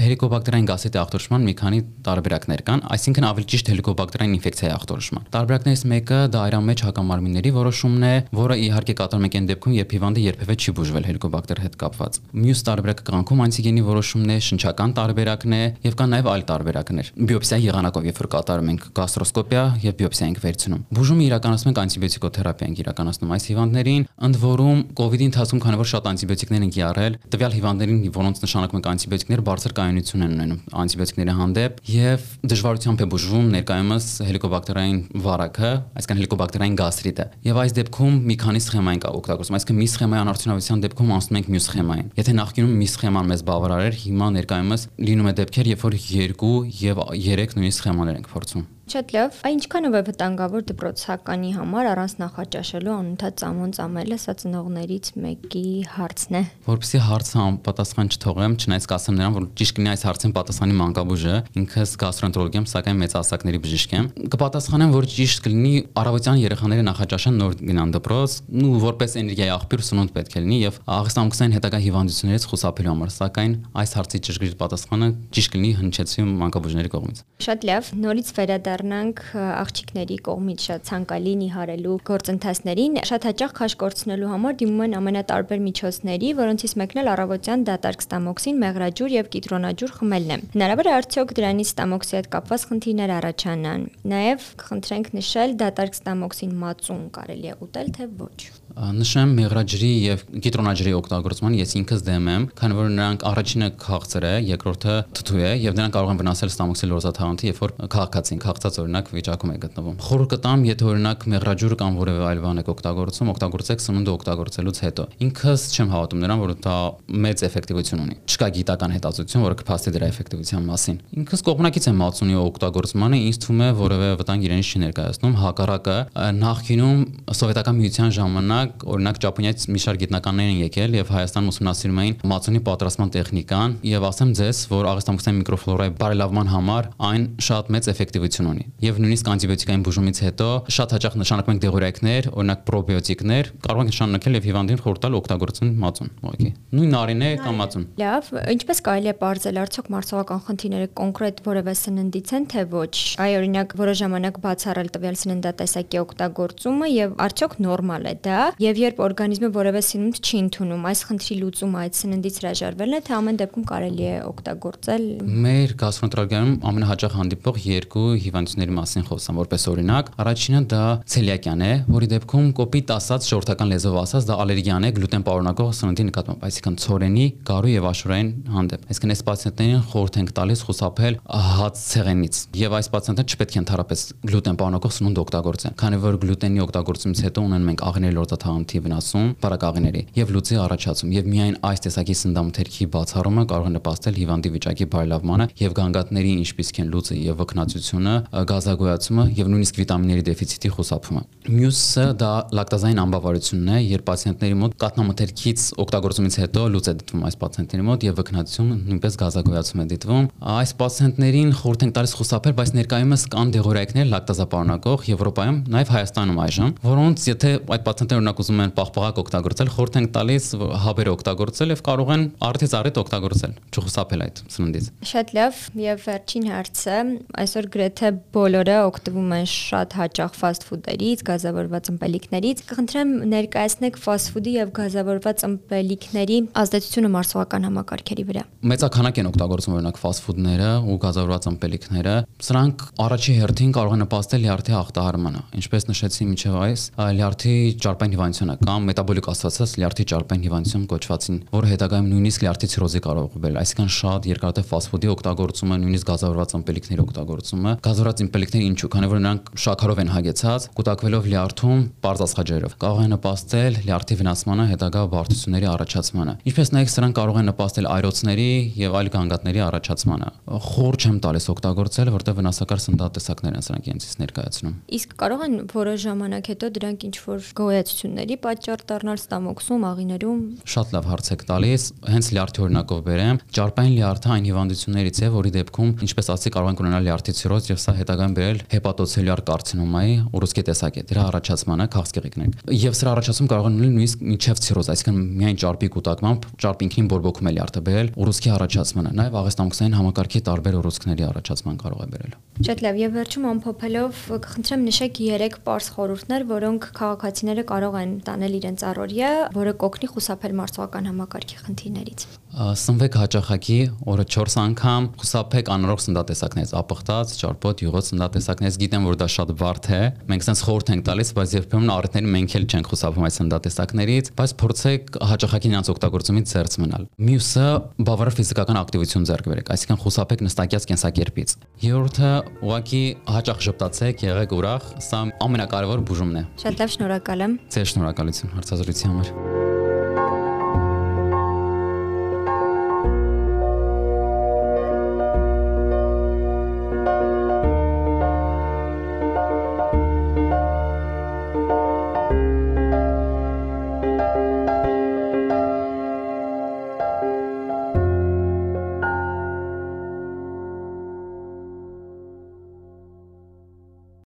Հելիկոբակտերիային 0.00 0.68
գաստրիտի 0.70 1.00
ախտորոշման 1.02 1.44
մի 1.44 1.54
քանի 1.60 1.80
տարբերակներ 2.08 2.62
կան, 2.64 2.82
այսինքն 2.94 3.26
ավելի 3.28 3.46
ճիշտ 3.52 3.70
հելիկոբակտերիային 3.74 4.36
ինֆեկցիայի 4.38 4.72
ախտորոշման։ 4.74 5.26
Տարբերակներից 5.34 5.84
մեկը 5.92 6.20
դա 6.32 6.40
այրամեջ 6.44 6.84
հակամարմինների 6.88 7.52
որոշումն 7.58 8.06
է, 8.08 8.14
որը 8.40 8.56
իհարկե 8.64 8.94
կատարում 9.04 9.28
եք 9.28 9.36
այն 9.38 9.48
դեպքում, 9.52 9.76
երբ 9.84 9.94
հիվանդը 9.94 10.24
երբևէ 10.24 10.56
չի 10.64 10.74
բուժվել 10.78 11.08
հելիկոբակտեր 11.10 11.62
հետ 11.64 11.78
կապված։ 11.84 12.20
Մյուս 12.44 12.64
տարբերակը 12.64 13.06
կանքում 13.12 13.44
անտիգենի 13.44 13.84
որոշումն 13.84 14.34
է, 14.34 14.38
շնչական 14.48 14.94
տարբերակն 15.14 15.54
է 15.54 15.62
եւ 15.84 15.94
կան 15.98 16.10
նաեւ 16.14 16.28
այլ 16.32 16.42
տարբերակներ։ 16.48 17.10
Բիոպսիայի 17.30 17.66
եղանակով, 17.68 18.06
երբ 18.08 18.18
որ 18.18 18.28
կատարում 18.34 18.70
ենք 18.74 18.86
գաստրոսկոպիա 18.98 19.62
եւ 19.84 19.94
բիոպսիա 20.00 20.26
ենք 20.26 20.40
վերցնում։ 20.42 20.82
Բուժումը 20.94 21.24
իրականացնում 21.24 21.70
ենք 21.70 21.80
անտիբիոտիկոթերապիա 21.84 22.68
ենք 22.74 22.80
իրականացնում 22.84 23.34
այս 23.34 23.46
հիվանդներին, 23.54 24.06
ընդ 24.24 24.38
որում 24.44 24.80
COVID-ի 24.98 25.26
ընթացքում 25.30 25.62
քանի 25.64 25.78
որ 25.78 25.88
շատ 25.94 26.08
անտիբիոտիկներ 26.14 26.64
են 26.64 26.72
կիրառել, 26.74 27.18
տվյալ 27.34 27.54
հիվանդներին, 27.54 27.98
որոնց 28.14 28.42
նշանակում 28.44 28.80
են 28.80 28.88
անտիբիոտիկներ, 28.94 29.42
բարձր 29.44 29.74
կայունություն 29.78 30.24
են 30.24 30.34
ունենում 30.34 30.60
անտիբիոտիկների 30.84 31.34
հանդեպ 31.38 31.80
եւ 31.94 32.26
դժվարությամբ 32.54 33.04
է 33.04 33.08
բուժվում 33.14 33.46
ներկայումս 33.54 34.06
հելիկոբակտերային 34.24 34.98
վարակը, 35.24 35.70
այսինքն 35.94 36.20
հելիկոբակտերային 36.24 36.78
գաստրիտը։ 36.80 37.26
Եւ 37.44 37.60
այս 37.64 37.74
դեպքում 37.78 38.18
մի 38.24 38.36
քանի 38.44 38.62
սխեմային 38.64 39.02
կա 39.04 39.12
օգտագործում, 39.14 39.58
այսինքն 39.58 39.78
մի 39.80 39.88
սխեմայի 39.94 40.22
անարդյունավետության 40.24 40.84
դեպքում 40.84 41.12
անցնում 41.14 41.38
ենք 41.40 41.50
մյուս 41.54 41.68
սխեմային։ 41.70 42.08
Եթե 42.18 42.34
նախկինում 42.34 42.74
մի 42.80 42.88
սխեման 42.94 43.30
մեզ 43.34 43.44
բավարար 43.44 43.84
էր, 43.84 43.98
հիմա 44.04 44.28
ներկայումս 44.34 44.86
լինում 45.00 45.30
է 45.30 45.34
դեպքեր, 45.40 45.70
երբ 45.74 45.84
որ 45.84 45.98
2 46.04 46.54
եւ 46.84 47.02
3 47.10 47.58
նույնիսկ 47.58 47.80
սխեմաներ 47.82 48.18
ենք 48.20 48.32
փորձում։ 48.34 48.66
Շատ 48.84 49.12
լավ։ 49.14 49.36
Այն 49.48 49.54
ինչքանով 49.54 49.94
է 49.96 50.00
վտանգավոր 50.04 50.64
դպրոցականի 50.68 51.50
համար 51.56 51.86
առանց 51.94 52.14
նախաճաշելու 52.20 52.92
անընդհատ 52.94 53.38
ծամոն 53.40 53.70
ծամելը 53.78 54.18
սա 54.20 54.34
ծնողներից 54.42 55.08
մեկի 55.24 55.64
հարցն 55.94 56.36
է։ 56.36 56.42
Որպեսզի 56.68 57.00
հարցը 57.04 57.38
անպատասխան 57.44 58.10
չթողեմ, 58.14 58.56
չնայած 58.60 58.88
կասեմ 58.92 59.16
նրան, 59.18 59.34
որ 59.34 59.46
ճիշտ 59.56 59.74
կնի 59.78 59.90
այս 59.94 60.04
հարցին 60.04 60.34
պատասխանի 60.36 60.76
մանկաբույժը, 60.84 61.34
ինքս 61.64 61.94
գաստրոընտրոլոգ 62.04 62.58
եմ, 62.60 62.68
սակայն 62.74 63.00
մեծ 63.00 63.16
ասակների 63.24 63.60
բժիշկ 63.64 63.94
եմ։ 63.94 64.06
Կպատասխանեմ, 64.34 64.94
որ 64.94 65.08
ճիշտ 65.14 65.44
կլինի 65.48 65.74
առավոտյան 66.04 66.38
երեխաները 66.44 66.84
նախաճաշան 66.84 67.38
նոր 67.40 67.56
գնան 67.64 67.94
դպրոց, 67.94 68.36
ու 68.64 68.78
որպես 68.84 69.16
էներգիայի 69.24 69.52
աղբյուր 69.54 69.84
սնունդ 69.88 70.14
պետք 70.14 70.34
է 70.34 70.44
լինի 70.44 70.58
եւ 70.64 70.78
աղստամքսային 70.94 71.54
հետագա 71.54 71.80
հիվանդություններից 71.84 72.46
խուսափելու 72.52 72.92
համար, 72.94 73.12
սակայն 73.14 73.54
այս 73.84 73.94
հարցի 73.94 74.20
ճշգրիտ 74.28 74.56
պատասխանը 74.64 75.08
ճիշտ 75.34 75.54
կլինի 75.54 75.72
հնչեցի 75.80 76.26
մանկաբույժների 76.44 76.92
կողմից։ 76.94 77.22
Շատ 77.44 77.66
լավ, 77.68 77.90
նորից 78.04 78.28
վերադառ 78.34 78.73
վերադառնանք 78.74 79.20
աղջիկների 79.34 80.16
կողմից 80.26 80.64
շատ 80.66 80.86
ցանկալի 80.88 81.32
նիհարելու 81.40 81.96
գործընթացներին, 82.08 82.98
շատ 83.08 83.26
հաճախ 83.28 83.52
քաշ 83.58 83.76
կորցնելու 83.82 84.30
համար 84.34 84.56
դիմում 84.62 84.82
են 84.84 84.96
ամենատարբեր 84.98 85.60
միջոցների, 85.64 86.32
որոնցից 86.40 86.74
մեկն 86.82 87.02
էլ 87.04 87.10
առավոտյան 87.14 87.64
դատարկ 87.70 88.04
ստամոքսին, 88.04 88.58
մեղրաջուր 88.64 89.14
եւ 89.14 89.30
կիտրոնաջուր 89.34 89.94
խմելն 89.94 90.34
է։ 90.34 90.38
Հնարավոր 90.54 90.90
է 90.90 90.94
արդյոք 90.98 91.34
դրանից 91.38 91.70
ստամոքսի 91.74 92.18
հետ 92.18 92.28
կապված 92.34 92.66
խնդիրներ 92.74 93.14
առաջանան։ 93.14 93.86
Նաեւ 94.14 94.50
կխնդրենք 94.64 95.14
նշել 95.14 95.56
դատարկ 95.64 95.98
ստամոքսին 96.00 96.58
մածուն 96.64 97.08
կարելի 97.14 97.54
է 97.54 97.58
ուտել 97.64 97.94
թե 97.94 98.10
ոչ։ 98.24 98.38
Նշեմ 98.74 99.32
մեղրաջրի 99.38 99.88
եւ 100.02 100.22
կիտրոնաջրի 100.42 100.92
օգտագործման 100.98 101.54
ես 101.60 101.74
ինքս 101.78 102.00
դեմ 102.08 102.24
եմ, 102.32 102.46
քանի 102.58 102.74
որ 102.74 102.88
նրանք 102.90 103.24
առաջինը 103.30 103.68
քաղցր 103.84 104.24
է, 104.26 104.32
երկրորդը 104.48 104.96
թթու 105.14 105.38
է 105.44 105.52
եւ 105.62 105.76
նրանք 105.78 105.94
կարող 105.94 106.10
են 106.10 106.18
վնասել 106.24 106.50
ստամոքսի 106.50 106.88
լորզաթաղանթը, 106.90 107.46
երբ 107.52 107.60
որ 107.62 107.74
քաղաքացին 107.94 108.42
քաղցր 108.42 108.63
հարթած 108.64 108.78
օրինակ 108.80 109.08
վիճակում 109.12 109.50
է 109.52 109.56
գտնվում։ 109.60 109.96
Խորը 110.04 110.26
կտամ, 110.32 110.62
եթե 110.64 110.86
օրինակ 110.88 111.24
մեղրաջուրը 111.34 111.76
կամ 111.80 111.96
որևէ 112.00 112.22
այլ 112.24 112.40
բան 112.44 112.60
եք 112.62 112.68
օգտագործում, 112.72 113.30
օգտագործեք 113.34 113.82
սնունդը 113.84 114.12
օգտագործելուց 114.14 114.80
հետո։ 114.84 115.04
Ինքս 115.24 115.64
չեմ 115.74 115.92
հավատում 115.92 116.22
նրան, 116.24 116.42
որ 116.44 116.54
դա 116.64 116.76
մեծ 117.24 117.44
էֆեկտիվություն 117.44 118.02
ունի։ 118.04 118.16
Չկա 118.24 118.48
գիտական 118.54 118.94
հետազոտություն, 118.94 119.44
որը 119.44 119.58
կփաստի 119.60 119.92
դրա 119.94 120.08
էֆեկտիվության 120.14 120.64
մասին։ 120.64 120.96
Ինքս 121.24 121.44
կողմնակից 121.44 121.88
եմ 121.92 121.98
մածունի 122.04 122.38
օգտագործմանը, 122.44 123.20
ինձ 123.24 123.38
թվում 123.44 123.60
է 123.64 123.68
որևէ 123.84 124.08
վտանգ 124.24 124.44
իրենից 124.48 124.70
չի 124.74 124.80
ներկայացնում, 124.84 125.34
հակառակը 125.44 125.96
նախկինում 126.40 127.04
սովետական 127.34 127.78
միության 127.84 128.14
ժամանակ 128.14 128.86
օրինակ 128.94 129.20
Ճապոնիայից 129.24 129.66
մի 129.74 129.82
շարք 129.84 130.02
գիտնականներ 130.04 130.52
են 130.54 130.58
եկել 130.64 130.96
եւ 130.98 131.12
Հայաստանում 131.14 131.50
ուսումնասիրում 131.54 132.00
էին 132.04 132.16
մածունի 132.34 132.60
պատրաստման 132.68 133.12
տեխնիկան 133.14 133.76
եւ 133.90 134.06
ասեմ 134.08 134.34
ձեզ, 134.38 134.62
որ 134.74 134.88
աղստամքսային 134.94 135.40
միկրոֆլորայի 135.44 135.94
բարելավման 136.04 136.52
համար 136.54 136.90
այն 137.10 137.26
շատ 137.48 137.72
մեծ 137.74 137.90
էֆեկտիվություն 137.94 138.53
ունի։ 138.54 138.64
Եվ 138.84 139.00
նույնիսկ 139.04 139.30
անտիբիոտիկային 139.34 139.84
բուժումից 139.84 140.20
հետո 140.24 140.48
շատ 140.74 140.94
հաճախ 140.94 141.16
նշանակում 141.20 141.54
ենք 141.54 141.62
դեղորայքներ, 141.64 142.28
օրինակ 142.34 142.64
պրոբիոտիկներ, 142.68 143.50
կարող 143.64 143.82
ենք 143.84 143.92
նշանակել 143.94 144.38
եւ 144.38 144.48
հիվանդին 144.48 144.80
խորտ 144.84 145.02
տալ 145.04 145.16
օգտագործեն 145.18 145.72
մածուն, 145.84 146.10
ուղղակի։ 146.24 146.50
Նույն 146.74 146.94
նարին 146.94 147.24
է 147.24 147.30
կամ 147.44 147.58
մածուն։ 147.60 147.84
Լավ, 148.04 148.30
ինչպես 148.54 148.82
կարելի 148.84 149.10
է 149.10 149.14
բարձել 149.24 149.60
արդյոք 149.64 149.88
մարսողական 149.94 150.42
խնդիրները 150.44 150.88
կոնկրետ 151.00 151.42
որևէ 151.44 151.74
սննդից 151.84 152.32
են 152.34 152.46
թե 152.54 152.64
ոչ։ 152.74 152.94
Այ 153.24 153.30
օրինակ 153.38 153.74
որոշ 153.80 153.98
ժամանակ 154.04 154.40
բացառել 154.44 154.88
տվյալ 154.94 155.18
սննդատեսակի 155.24 156.00
օգտագործումը 156.04 156.88
եւ 156.94 157.14
արդյոք 157.24 157.56
նորմալ 157.64 158.04
է 158.04 158.14
դա 158.24 158.40
եւ 158.64 158.80
երբ 158.84 159.02
օրգանիզմը 159.04 159.50
որևէ 159.54 159.82
սնունդ 159.84 160.20
չի 160.24 160.40
ընդունում, 160.44 160.84
այս 160.90 161.00
խնդրի 161.08 161.36
լուծումը 161.44 161.80
այդ 161.84 161.98
սննդից 162.00 162.38
հրաժարվելն 162.44 162.94
է, 162.94 163.00
թե 163.04 163.14
ամեն 163.18 163.38
դեպքում 163.44 163.66
կարելի 163.70 164.04
է 164.04 164.16
օգտագործել։ 164.24 165.04
Մեր 165.44 165.74
գաստրոընտրալգիայում 165.84 166.54
ամենահաճախ 166.70 167.16
հանդիպող 167.18 167.60
երկու 167.64 168.06
հիվանդությունների 168.44 168.74
մասին 168.74 169.04
խոսամ, 169.08 169.38
որպես 169.40 169.64
օրինակ, 169.72 170.08
առաջինը 170.20 170.60
դա 170.68 170.82
ցելիակյան 171.14 171.62
է, 171.64 171.72
որի 171.94 172.08
դեպքում 172.12 172.48
կոպիտ 172.58 172.92
ասած 172.94 173.28
շորթական 173.30 173.70
լեզվով 173.72 173.96
ասած 174.04 174.26
դա 174.28 174.36
ալերգիան 174.44 174.84
է 174.84 174.90
գլուտեն 174.98 175.24
պարունակող 175.24 175.70
սննդի 175.74 176.04
նկատմամբ, 176.08 176.44
այսինքն 176.44 176.76
ցորենի, 176.84 177.26
գարու 177.48 177.72
եւ 177.74 177.88
աշուրային 177.94 178.30
հանդեպ։ 178.54 178.84
Այսինքն 178.94 179.14
այս 179.14 179.22
պացիենտներին 179.24 179.82
խորհուրդ 179.94 180.18
ենք 180.20 180.32
տալիս 180.34 180.64
խուսափել 180.64 181.18
հաց 181.54 181.84
ցեղենից 181.84 182.40
եւ 182.64 182.76
այս 182.78 182.88
պացիենտները 182.94 183.34
չպետք 183.34 183.54
է 183.54 183.60
ընդհանրապես 183.64 184.00
գլուտեն 184.24 184.58
պարունակող 184.60 184.94
սնունդ 184.94 185.20
օգտագործեն, 185.24 185.74
քանի 185.84 185.98
որ 186.04 186.18
գլուտենի 186.24 186.64
օգտագործումից 186.64 187.22
հետո 187.24 187.44
ունեն 187.44 187.64
մենք 187.64 187.84
աղիների 187.84 188.14
լորձաթաղանթի 188.14 188.82
վնասում, 188.84 189.28
բարակաղիների 189.44 190.02
եւ 190.14 190.32
լուծի 190.34 190.58
առաջացում 190.64 191.14
եւ 191.14 191.28
միայն 191.34 191.56
այս 191.64 191.84
տեսակի 191.84 192.16
սննդամթերքի 192.24 192.88
բացառումը 192.94 193.44
կարող 193.54 193.68
է 193.68 193.74
նպաստել 193.74 194.18
հիվանդի 194.24 194.52
վիճակի 194.54 194.86
բարելավմանը 194.94 195.46
եւ 195.64 195.76
գանգատների 195.78 196.32
ինչպիսիք 196.44 196.80
են 196.84 196.90
լուծը 196.94 197.16
եւ 197.24 197.38
վկնացությունը, 197.44 198.14
գազագոյացումը 198.50 199.24
եւ 199.38 199.50
նույնիսկ 199.52 199.78
վիտամինների 199.80 200.24
դեֆիցիտի 200.28 200.70
խուսափումը։ 200.74 201.22
Մյուսը 201.54 202.04
դա 202.20 202.30
լակտազային 202.58 203.00
անբավարարությունն 203.04 203.70
է, 203.74 203.78
երբ 203.94 204.04
պացիենտների 204.08 204.56
մոտ 204.64 204.76
կատնամթերքից 204.84 205.64
օգտագործումից 205.84 206.38
հետո 206.42 206.64
լուծ 206.74 206.88
է 206.88 206.94
դիտվում 207.04 207.24
այս 207.28 207.36
պացիենտների 207.44 207.84
մոտ 207.84 208.06
եւ 208.08 208.18
վկնացությունը 208.20 208.78
նույնպես 208.84 209.18
գազագոյացում 209.24 209.82
է 209.84 209.86
դիտվում։ 209.94 210.28
Այս 210.54 210.74
պացիենտներին 210.80 211.52
խորհուրդ 211.60 211.84
ենք 211.84 211.94
տալիս 211.94 212.14
խուսափել, 212.18 212.54
բայց 212.58 212.72
ներկայումս 212.74 213.24
կան 213.34 213.52
դեղորայքներ 213.54 214.08
լակտազապարունակող 214.14 215.06
Եվրոպայում, 215.14 215.58
նաեւ 215.74 215.92
Հայաստանում 215.94 216.40
այժմ, 216.44 216.74
որոնց 216.84 217.26
եթե 217.28 217.50
այդ 217.74 217.84
պացիենտները 217.84 218.22
օրինակ 218.24 218.42
ուզում 218.44 218.62
են 218.64 218.74
պաղպաղակ 218.78 219.20
օգտագործել, 219.24 219.72
խորհուրդ 219.74 219.98
ենք 220.00 220.12
տալիս 220.14 220.48
հաբեր 220.84 221.10
օգտագործել 221.14 221.74
եւ 221.74 221.82
կարող 221.84 222.12
են 222.14 222.24
արդից 222.48 222.76
առիթ 222.80 223.00
օգտագործել, 223.04 223.56
չխուսափել 223.74 224.24
այդ 224.24 224.42
սննդից։ 224.54 224.90
Շատ 225.14 225.34
լավ, 225.38 225.62
եւ 225.84 226.04
վերջին 226.04 226.48
հարցը, 226.54 226.98
այսօր 227.44 227.70
գրեթե 227.74 228.10
բոլորը 228.34 228.76
օգտվում 228.88 229.32
են 229.34 229.46
շատ 229.50 229.94
հաճախ 229.98 230.36
ֆաստ 230.40 230.64
ֆուդերից, 230.68 231.20
գազավորված 231.28 231.90
ըմպելիքներից։ 231.92 232.62
Կխնդրեմ 232.70 233.10
ներկայացնեք 233.30 233.98
ֆաստ 234.04 234.30
ֆուդի 234.34 234.54
եւ 234.54 234.72
գազավորված 234.78 235.44
ըմպելիքների 235.48 236.38
ազդեցությունը 236.64 237.10
մարսողական 237.14 237.68
համակարգերի 237.68 238.24
վրա։ 238.30 238.44
Մեծականակ 238.74 239.20
են 239.22 239.28
օգտագործում 239.30 239.76
օրինակ 239.78 240.00
ֆաստ 240.02 240.24
ֆուդները 240.24 240.70
ու 240.84 240.98
գազավորված 241.04 241.48
ըմպելիքները։ 241.54 242.14
Սրանք 242.44 242.84
առաջի 243.04 243.34
հերթին 243.44 243.74
կարող 243.74 243.94
են 243.94 244.02
նպաստել 244.04 244.44
լյարդի 244.44 244.74
ախտահարմանը։ 244.80 245.42
Ինչպես 245.54 245.88
նշեցի 245.94 246.28
միջև 246.34 246.58
այս, 246.64 246.84
լյարդի 247.14 247.54
ճարպային 247.84 248.14
հիվանդությունը 248.14 248.56
կամ 248.64 248.88
մետաբոլիկ 248.88 249.28
աստվածած 249.34 249.74
լյարդի 249.84 250.04
ճարպային 250.14 250.44
հիվանդություն 250.44 250.84
կոչվածին, 250.94 251.38
որը 251.54 251.70
հետագայում 251.74 252.08
նույնիսկ 252.14 252.44
լյարդի 252.44 252.68
ցիրոզի 252.74 253.00
կարող 253.04 253.38
բերել։ 253.44 253.58
Այսինքն 253.64 253.90
շատ 253.94 254.28
երկարատև 254.34 254.68
ֆաստ 254.74 254.90
ֆուդի 254.94 255.10
օգտագործումը, 255.14 255.78
նույնիսկ 255.84 256.08
գազավորված 256.14 256.54
ըմպելիքների 256.54 257.04
օգտագործումը, 257.04 257.74
գազավորված 257.84 258.13
ըմպելիքները 258.24 258.66
ինչու, 258.70 258.88
քանի 258.94 259.08
որ 259.10 259.20
նրանք 259.24 259.50
շաքարով 259.64 260.00
են 260.04 260.10
հագեցած, 260.14 260.66
կուտակվելով 260.78 261.28
լյարդում 261.34 261.80
པարզ 262.04 262.22
աստղաջերով, 262.24 262.74
կարող 262.84 263.00
են 263.04 263.12
նպաստել 263.14 263.78
լյարդի 263.84 264.16
վնասմանը, 264.20 264.64
հետագա 264.70 265.02
բարդությունների 265.14 265.68
առաջացմանը։ 265.74 266.34
Ինչպես 266.44 266.72
նաև 266.74 266.92
սրանք 266.94 267.18
կարող 267.18 267.38
են 267.40 267.48
նպաստել 267.50 267.88
այրոցների 267.94 268.48
եւ 268.84 268.96
այլ 268.98 269.08
գանգատների 269.14 269.62
առաջացմանը։ 269.64 270.28
Խոր 270.64 270.98
չեմ 271.04 271.16
տալիս 271.24 271.46
օգտագործել, 271.54 272.12
որտեղ 272.14 272.38
վնասակար 272.38 272.82
սննդատեսակներ 272.84 273.54
են 273.54 273.64
սրանք 273.64 273.88
իրենցից 273.90 274.14
ներկայացնում։ 274.24 274.74
Իսկ 274.94 275.14
կարող 275.24 275.44
են 275.44 275.56
որոշ 275.74 275.98
ժամանակ 276.04 276.50
հետո 276.54 276.70
դրանք 276.74 277.06
ինչ 277.08 277.16
որ 277.24 277.48
գոյացությունների 277.58 278.36
պատճառ 278.44 278.84
դառնալ 278.94 279.18
ստամոքսում, 279.24 279.86
աղիներում։ 279.94 280.40
Շատ 280.74 280.94
լավ 280.94 281.08
հարց 281.14 281.30
եք 281.34 281.44
տալիս, 281.48 281.82
հենց 282.14 282.30
լյարդի 282.34 282.64
օրինակով 282.64 283.00
բերեմ։ 283.04 283.40
Ճարպային 283.54 283.94
լյարդը 283.94 284.32
այն 284.34 284.48
հիվանդություններից 284.50 285.18
է, 285.24 285.28
որի 285.34 285.52
դեպքում, 285.54 285.90
ինչպես 286.04 286.30
ասացի, 286.34 286.52
կարող 286.54 286.70
են 286.74 286.80
ունենալ 286.84 287.06
լյարդի 287.08 287.34
ցիրոզ 287.38 287.68
եւ 287.70 287.78
սա 287.84 287.94
հետագայում 288.04 288.36
բերել 288.38 288.62
հեպատոցելյուլար 288.74 289.44
կարցինոմայի 289.48 290.14
ուռուցքի 290.34 290.64
տեսակ 290.68 291.00
է։ 291.00 291.04
Դրա 291.08 291.24
առաջացմանը 291.34 291.88
քաղցկեղիկներ։ 291.94 292.64
Եվ 292.84 292.98
սրա 293.00 293.14
առաջացում 293.14 293.50
կարող 293.54 293.68
են 293.70 293.78
լինել 293.84 293.94
նույնիսկ 293.94 294.24
մինչև 294.28 294.60
ցիրոզ, 294.64 294.88
այսինքն 294.94 295.18
միայն 295.38 295.58
ճարպի 295.62 295.88
կուտակմամբ 295.94 296.46
ճարպ 296.64 296.84
ինքնին 296.84 297.08
բորբոքում 297.14 297.48
է 297.48 297.52
լյարդը 297.54 297.82
բերել 297.88 298.10
ուռուցքի 298.24 298.50
առաջացմանը, 298.54 299.12
նաեւ 299.20 299.38
աղեստամքսային 299.40 299.96
համակարգի 299.98 300.42
տարբեր 300.50 300.78
ուռուցքների 300.80 301.26
առաջացման 301.30 301.78
կարող 301.84 302.04
է 302.04 302.08
բերել։ 302.14 302.34
Շատ 302.62 302.84
լավ, 302.84 302.98
եւ 303.00 303.14
վերջում 303.18 303.46
ամփոփելով 303.50 304.18
կխնդրեմ 304.44 304.82
նշեք 304.86 305.16
3 305.18 305.56
པարս 305.56 305.88
խորհուրդներ, 305.96 306.44
որոնք 306.52 306.86
քաղաքացիները 307.00 307.64
կարող 307.66 307.98
են 307.98 308.12
տանել 308.28 308.54
իրենց 308.60 308.84
առօրյա, 308.94 309.30
որը 309.58 309.72
կօգնի 309.82 310.10
խուսափել 310.14 310.54
մարսողական 310.62 311.10
համակարգի 311.10 311.58
խնդիրներից։ 311.64 312.26
Սնվեք 312.54 313.16
հաճախակի 313.18 313.76
օրը 314.06 314.24
4 314.30 314.54
անգամ, 314.62 315.06
խուսափեք 315.18 315.70
անորոշ 315.74 316.04
սննդատեսակներից, 316.04 316.72
ապխտած, 316.78 317.32
ճարպոտ, 317.40 317.82
յուղոտ 317.82 318.08
սննդատեսակներից։ 318.14 318.76
Գիտեմ, 318.84 319.08
որ 319.10 319.18
դա 319.18 319.28
շատ 319.34 319.50
բարդ 319.58 319.88
է։ 319.90 320.00
Մենք 320.30 320.46
sense 320.46 320.62
խորհուրդ 320.62 320.92
ենք 320.94 321.02
տալիս, 321.10 321.32
բայց 321.34 321.54
երբեմն 321.58 321.92
առիթների 321.94 322.30
մենք 322.34 322.54
էլ 322.54 322.68
չենք 322.70 322.90
խուսափում 322.94 323.26
այդ 323.26 323.34
սննդատեսակներից, 323.34 324.30
բայց 324.38 324.54
փորձեք 324.62 325.18
հաճախակի 325.34 325.72
նրանց 325.74 325.90
օգտագործումից 325.94 326.54
ծերծ 326.54 326.78
մնալ։ 326.84 327.08
Մյուսը 327.26 327.66
բավարար 328.06 328.38
ֆիզիկական 328.38 328.80
ակտիվություն 328.84 329.26
ձեռք 329.34 329.50
բերեք, 329.50 329.74
այսինքն 329.74 330.00
խուսափեք 330.04 330.44
նստակյաց 330.46 330.88
կենսակերպից։ 330.94 331.56
Երրորդը 331.84 332.30
ուղղակի 332.64 333.02
հաճախ 333.34 333.66
ժպտացեք, 333.68 334.24
եղեք 334.28 334.56
ուրախ, 334.60 334.88
սա 335.08 335.20
ամենակարևոր 335.48 336.06
բուժումն 336.10 336.40
է։ 336.40 336.46
Շատ 336.64 336.80
լավ, 336.84 336.96
շնորհակալ 336.96 337.46
եմ։ 337.48 337.60
Ձեր 337.74 337.92
շնորհակալություն 337.94 338.58
հարցազրույցի 338.58 339.12
համար։ 339.12 339.63